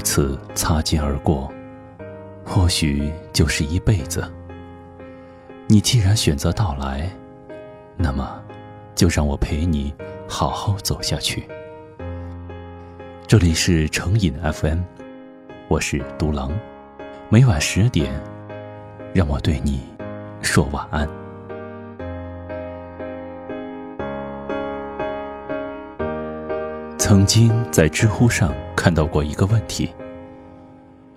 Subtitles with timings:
[0.00, 1.52] 一次擦肩而过，
[2.42, 4.26] 或许就是一辈子。
[5.66, 7.06] 你既然选择到来，
[7.98, 8.42] 那么，
[8.94, 9.92] 就让我陪你
[10.26, 11.46] 好好走下去。
[13.26, 14.78] 这里是成瘾 FM，
[15.68, 16.50] 我是独狼，
[17.28, 18.10] 每晚十点，
[19.12, 19.82] 让我对你
[20.40, 21.06] 说晚安。
[26.96, 28.50] 曾经在知乎上
[28.80, 29.92] 看到过一个问题：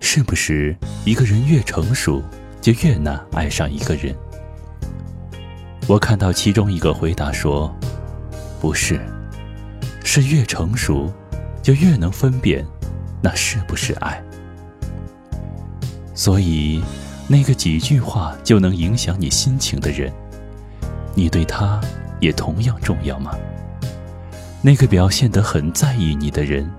[0.02, 2.22] 是不是一个人越成熟，
[2.60, 4.14] 就越难爱上一个人？
[5.88, 7.74] 我看到其中一个回答说
[8.60, 9.00] ：“不是，
[10.04, 11.10] 是越成熟，
[11.62, 12.66] 就越能分辨
[13.22, 14.22] 那是不是爱。
[16.14, 16.84] 所以，
[17.30, 20.12] 那个几句话就能影响你心情的人，
[21.16, 21.80] 你对他
[22.20, 23.32] 也同样重要吗？
[24.62, 26.70] 那个表现得很在意你的人，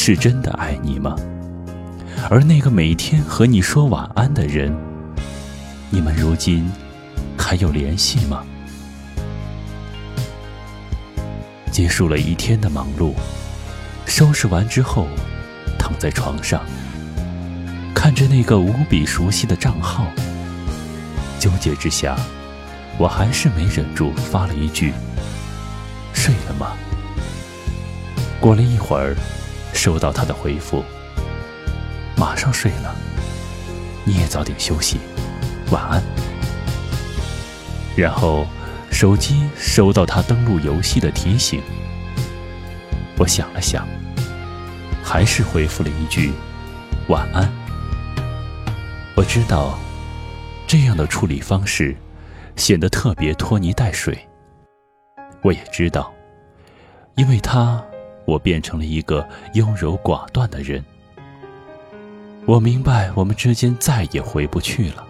[0.00, 1.16] 是真的爱你吗？
[2.30, 4.72] 而那个每天和你说晚安的人，
[5.90, 6.70] 你们如今……”
[7.36, 8.44] 还有联系吗？
[11.72, 13.12] 结束了一天的忙碌，
[14.06, 15.08] 收拾完之后，
[15.78, 16.62] 躺在床上，
[17.92, 20.06] 看着那个无比熟悉的账号，
[21.40, 22.16] 纠结之下，
[22.98, 24.92] 我还是没忍住发了一句
[26.14, 26.72] ：“睡了吗？”
[28.40, 29.16] 过了一会儿，
[29.78, 30.84] 收到他的回复
[32.18, 32.92] ：“马上睡了，
[34.04, 34.98] 你也早点休息，
[35.70, 36.02] 晚安。”
[37.96, 38.44] 然后，
[38.90, 41.62] 手机收到他登录游戏的提醒。
[43.18, 43.86] 我想了想，
[45.00, 46.32] 还是回复了一句
[47.08, 47.48] “晚安”。
[49.14, 49.78] 我知道，
[50.66, 51.96] 这样的处理方式
[52.56, 54.18] 显得特别拖泥带水。
[55.42, 56.12] 我也知道，
[57.14, 57.80] 因为他，
[58.28, 60.84] 我变成了一个优柔寡断的人。
[62.44, 65.02] 我明白，我们之间再也回不去了。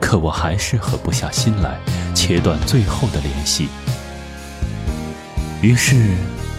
[0.00, 1.76] 可我还是狠不下心来，
[2.14, 3.68] 切断最后的联系。
[5.60, 6.14] 于是，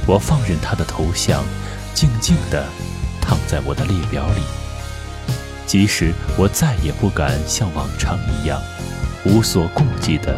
[0.05, 1.41] 我放任他的头像
[1.93, 2.67] 静静地
[3.21, 4.41] 躺在我的列表里，
[5.65, 8.61] 即使我再也不敢像往常一样
[9.23, 10.37] 无所顾忌地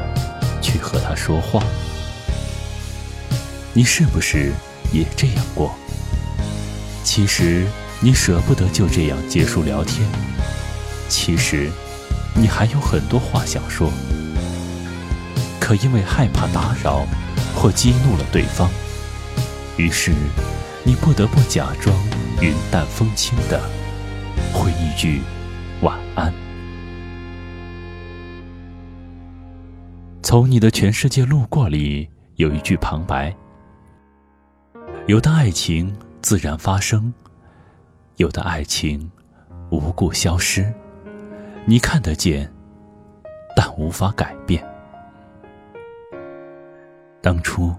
[0.61, 1.59] 去和他说话。
[3.73, 4.53] 你是不是
[4.91, 5.73] 也这样过？
[7.03, 7.65] 其实，
[7.99, 10.07] 你舍不得就这样结束聊天。
[11.07, 11.69] 其实。
[12.33, 13.91] 你还有很多话想说，
[15.59, 17.05] 可因为害怕打扰
[17.53, 18.71] 或激怒了对方，
[19.75, 20.13] 于是
[20.85, 21.93] 你不得不假装
[22.39, 23.61] 云淡风轻的
[24.53, 25.21] 回一句
[25.81, 26.33] 晚安。
[30.23, 33.35] 从你的全世界路过里有一句旁白：
[35.07, 37.11] 有的爱情自然发生，
[38.17, 39.09] 有的爱情
[39.71, 40.71] 无故消失。
[41.65, 42.49] 你看得见，
[43.55, 44.63] 但无法改变。
[47.19, 47.75] 当初，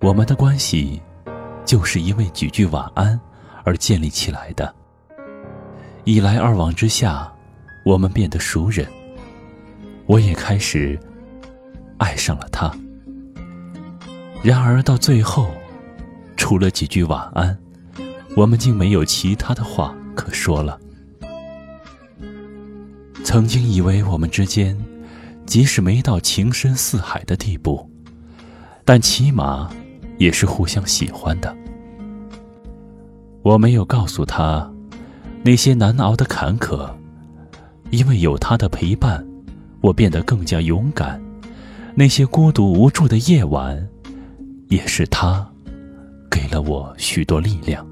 [0.00, 1.00] 我们的关系
[1.66, 3.18] 就是因为几句晚安
[3.62, 4.74] 而建立起来的。
[6.04, 7.30] 一来二往之下，
[7.84, 8.86] 我们变得熟人。
[10.06, 10.98] 我也开始
[11.98, 12.74] 爱上了他。
[14.42, 15.50] 然而到最后，
[16.50, 17.56] 除了几句晚安，
[18.34, 20.80] 我们竟没有其他的话可说了。
[23.22, 24.76] 曾经以为我们之间，
[25.46, 27.88] 即使没到情深似海的地步，
[28.84, 29.70] 但起码
[30.18, 31.56] 也是互相喜欢的。
[33.42, 34.68] 我没有告诉他，
[35.44, 36.90] 那些难熬的坎坷，
[37.92, 39.24] 因为有他的陪伴，
[39.80, 41.22] 我变得更加勇敢。
[41.94, 43.88] 那些孤独无助的夜晚，
[44.68, 45.48] 也是他，
[46.30, 47.86] 给了我许多力量。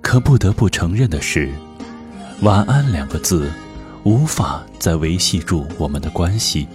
[0.00, 1.52] 可不得不承认的是。
[2.42, 3.50] 晚安两个字，
[4.02, 6.66] 无法再维系住我们的关系，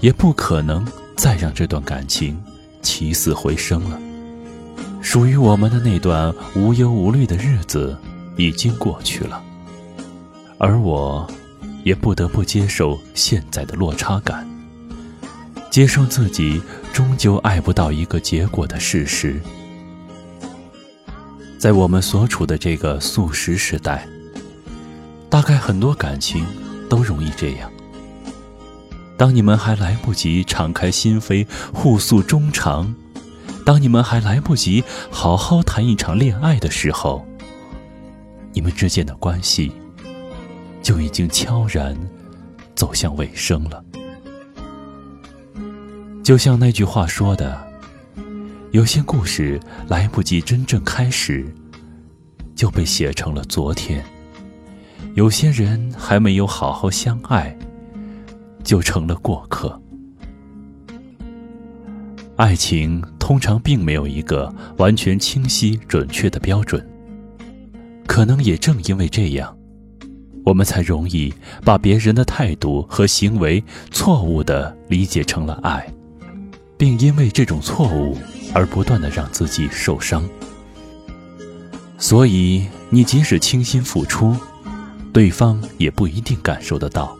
[0.00, 2.42] 也不可能再让这段感情
[2.80, 4.00] 起死回生了。
[5.02, 7.96] 属于我们的那段无忧无虑的日子
[8.36, 9.40] 已经过去了，
[10.56, 11.24] 而我，
[11.84, 14.48] 也不得不接受现在的落差感，
[15.78, 16.60] 接受自己
[16.92, 19.40] 终究爱不到一个结果的事实。
[21.56, 24.04] 在我们所处的这个速食时代。
[25.30, 26.44] 大概很多感情
[26.90, 27.70] 都容易这样。
[29.16, 32.92] 当你们还来不及敞开心扉互诉衷肠，
[33.64, 34.82] 当你们还来不及
[35.12, 37.24] 好好谈一场恋爱的时候，
[38.52, 39.70] 你们之间的关系
[40.82, 41.96] 就已经悄然
[42.74, 43.84] 走向尾声了。
[46.28, 47.58] 就像那句话说的
[48.72, 49.58] ：“有些故事
[49.88, 51.42] 来不及真正开始，
[52.54, 54.04] 就被写成了昨天。
[55.14, 57.56] 有些人还没有好好相爱，
[58.62, 59.80] 就成了过客。
[62.36, 66.86] 爱情通常并没有一个完全清晰准确的标准，
[68.06, 69.56] 可能也正因为这样，
[70.44, 71.32] 我们才容易
[71.64, 75.90] 把别人的态度和行为错误的理解成了爱，
[76.78, 78.16] 并因为这种错误
[78.54, 80.26] 而不断的让自己受伤。
[81.98, 84.34] 所以，你即使倾心付出，
[85.12, 87.14] 对方也不一定感受得到。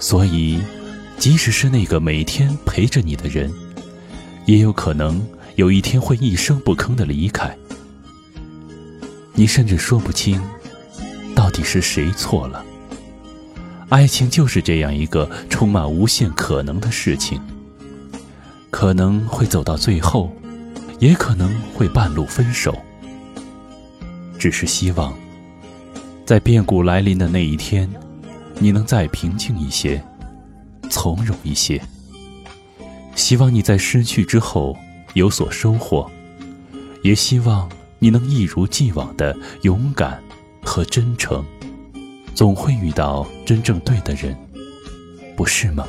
[0.00, 0.60] 所以，
[1.18, 3.52] 即使是那个每天陪着你的人。
[4.46, 7.56] 也有可能有一天会一声不吭的离开，
[9.34, 10.42] 你甚至说不清
[11.36, 12.64] 到底是谁错了。
[13.90, 17.40] 爱情就是这样一个充满无限可能的事情，
[18.70, 20.30] 可能会走到最后，
[20.98, 22.76] 也可能会半路分手。
[24.38, 25.12] 只是希望，
[26.24, 27.90] 在变故来临的那一天，
[28.58, 30.02] 你能再平静一些，
[30.88, 31.80] 从容一些。
[33.14, 34.74] 希望你在失去之后
[35.14, 36.10] 有所收获，
[37.02, 37.68] 也希望
[37.98, 40.22] 你能一如既往的勇敢
[40.62, 41.44] 和真诚。
[42.34, 44.34] 总会遇到真正对的人，
[45.36, 45.86] 不是吗？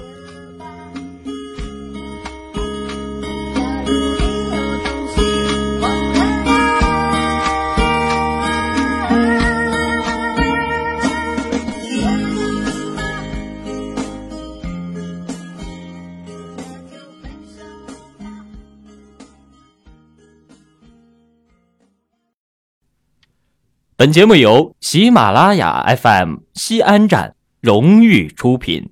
[24.02, 28.90] 本节目由喜马拉雅 FM 西安站荣誉出品。